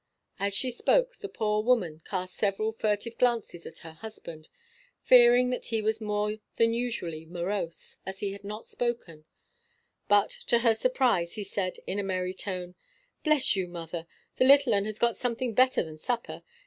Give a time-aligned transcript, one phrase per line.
[0.39, 4.49] As she spoke, the poor woman cast several furtive glances at her husband,
[5.03, 9.25] fearing that he was more than usually morose, as he had not spoken;
[10.07, 12.73] but, to her surprise, he said, in a merry tone:
[13.23, 16.41] "Bless you, mother, the little 'un has got something better than supper.